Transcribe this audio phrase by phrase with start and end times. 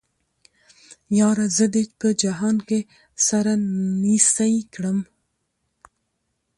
[1.19, 2.79] ياره زه دې په جهان کې
[3.27, 3.51] سره
[4.03, 4.99] نيڅۍ کړم